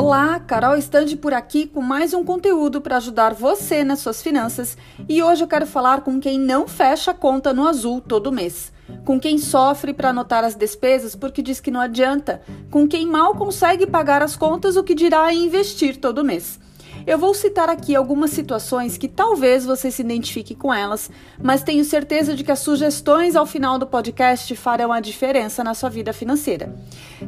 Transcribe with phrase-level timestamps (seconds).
[0.00, 4.78] Olá, Carol Estande por aqui com mais um conteúdo para ajudar você nas suas finanças.
[5.08, 8.72] E hoje eu quero falar com quem não fecha a conta no azul todo mês,
[9.04, 12.40] com quem sofre para anotar as despesas porque diz que não adianta,
[12.70, 16.60] com quem mal consegue pagar as contas o que dirá em investir todo mês.
[17.08, 21.10] Eu vou citar aqui algumas situações que talvez você se identifique com elas,
[21.42, 25.72] mas tenho certeza de que as sugestões ao final do podcast farão a diferença na
[25.72, 26.70] sua vida financeira.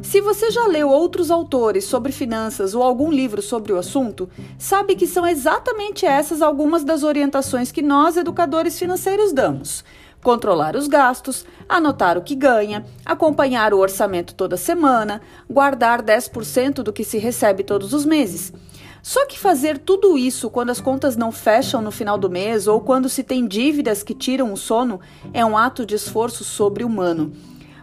[0.03, 4.95] Se você já leu outros autores sobre finanças ou algum livro sobre o assunto, sabe
[4.95, 9.83] que são exatamente essas algumas das orientações que nós, educadores financeiros, damos
[10.21, 15.19] controlar os gastos, anotar o que ganha, acompanhar o orçamento toda semana,
[15.49, 18.53] guardar 10% do que se recebe todos os meses.
[19.01, 22.79] Só que fazer tudo isso quando as contas não fecham no final do mês ou
[22.79, 24.99] quando se tem dívidas que tiram o sono
[25.33, 27.33] é um ato de esforço sobre-humano.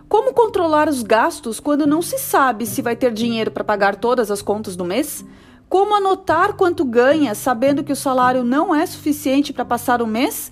[0.09, 4.31] Como controlar os gastos quando não se sabe se vai ter dinheiro para pagar todas
[4.31, 5.25] as contas do mês?
[5.69, 10.51] Como anotar quanto ganha sabendo que o salário não é suficiente para passar o mês?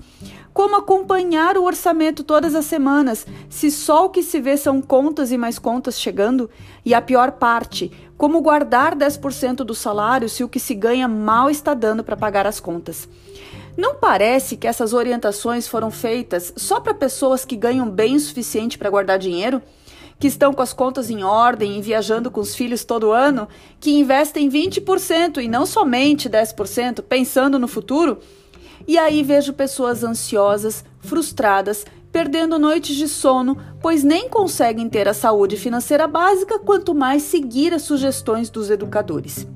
[0.57, 5.31] Como acompanhar o orçamento todas as semanas, se só o que se vê são contas
[5.31, 6.49] e mais contas chegando?
[6.83, 11.51] E a pior parte, como guardar 10% do salário se o que se ganha mal
[11.51, 13.07] está dando para pagar as contas?
[13.77, 18.79] Não parece que essas orientações foram feitas só para pessoas que ganham bem o suficiente
[18.79, 19.61] para guardar dinheiro?
[20.19, 23.47] Que estão com as contas em ordem e viajando com os filhos todo ano?
[23.79, 28.21] Que investem 20% e não somente 10%, pensando no futuro?
[28.87, 35.15] E aí vejo pessoas ansiosas, frustradas, perdendo noites de sono, pois nem conseguem ter a
[35.15, 39.47] saúde financeira básica, quanto mais seguir as sugestões dos educadores.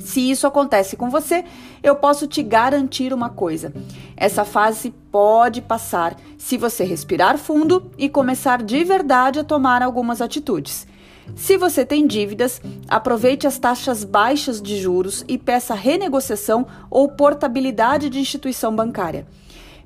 [0.00, 1.44] Se isso acontece com você,
[1.82, 3.72] eu posso te garantir uma coisa:
[4.16, 10.20] essa fase pode passar se você respirar fundo e começar de verdade a tomar algumas
[10.20, 10.86] atitudes.
[11.34, 18.10] Se você tem dívidas, aproveite as taxas baixas de juros e peça renegociação ou portabilidade
[18.10, 19.26] de instituição bancária.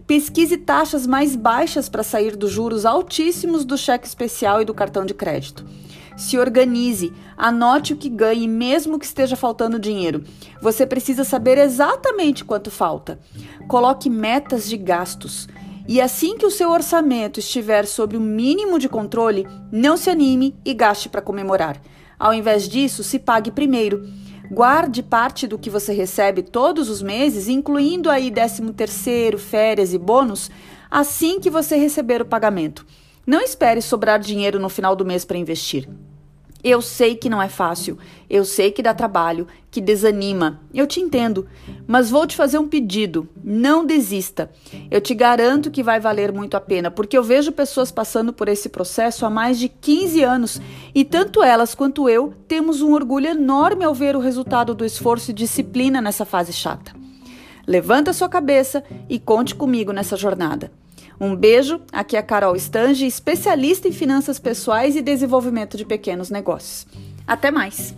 [0.07, 5.07] Pesquise taxas mais baixas para sair dos juros altíssimos do cheque especial e do cartão
[5.07, 5.65] de crédito.
[6.17, 10.23] Se organize, anote o que ganhe, mesmo que esteja faltando dinheiro.
[10.61, 13.19] Você precisa saber exatamente quanto falta.
[13.67, 15.49] Coloque metas de gastos.
[15.87, 20.57] E assim que o seu orçamento estiver sob o mínimo de controle, não se anime
[20.65, 21.81] e gaste para comemorar.
[22.19, 24.09] Ao invés disso, se pague primeiro.
[24.51, 29.99] Guarde parte do que você recebe todos os meses, incluindo aí 13 terceiro, férias e
[29.99, 30.51] bônus,
[30.91, 32.87] assim que você receber o pagamento.
[33.27, 35.89] Não espere sobrar dinheiro no final do mês para investir.
[36.65, 37.99] Eu sei que não é fácil,
[38.29, 41.47] eu sei que dá trabalho, que desanima, eu te entendo,
[41.87, 44.51] mas vou te fazer um pedido: não desista.
[44.91, 48.49] Eu te garanto que vai valer muito a pena, porque eu vejo pessoas passando por
[48.49, 50.61] esse processo há mais de 15 anos
[50.95, 55.33] e tanto elas quanto eu temos um orgulho enorme ao ver o resultado do esforço
[55.33, 56.93] e disciplina nessa fase chata.
[57.67, 60.73] Levanta sua cabeça e conte comigo nessa jornada.
[61.21, 66.31] Um beijo, aqui é a Carol Stange, especialista em finanças pessoais e desenvolvimento de pequenos
[66.31, 66.87] negócios.
[67.27, 67.95] Até mais!